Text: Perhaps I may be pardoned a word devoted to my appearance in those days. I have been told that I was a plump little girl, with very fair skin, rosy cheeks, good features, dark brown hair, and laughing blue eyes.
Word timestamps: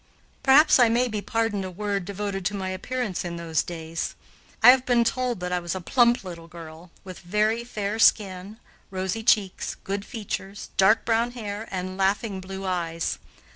Perhaps 0.41 0.79
I 0.79 0.89
may 0.89 1.07
be 1.07 1.21
pardoned 1.21 1.63
a 1.63 1.69
word 1.69 2.05
devoted 2.05 2.43
to 2.45 2.55
my 2.55 2.69
appearance 2.69 3.23
in 3.23 3.35
those 3.35 3.61
days. 3.61 4.15
I 4.63 4.71
have 4.71 4.83
been 4.83 5.03
told 5.03 5.39
that 5.41 5.51
I 5.51 5.59
was 5.59 5.75
a 5.75 5.79
plump 5.79 6.23
little 6.23 6.47
girl, 6.47 6.89
with 7.03 7.19
very 7.19 7.63
fair 7.63 7.99
skin, 7.99 8.57
rosy 8.89 9.21
cheeks, 9.21 9.75
good 9.83 10.03
features, 10.03 10.69
dark 10.75 11.05
brown 11.05 11.33
hair, 11.33 11.67
and 11.69 11.97
laughing 11.97 12.39
blue 12.41 12.65
eyes. 12.65 13.19